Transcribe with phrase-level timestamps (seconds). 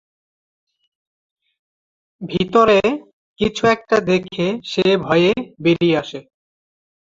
[2.21, 2.79] ভিতরে
[3.39, 5.31] কিছু একটা দেখে সে ভয়ে
[5.63, 6.19] বেড়িয়ে আসে।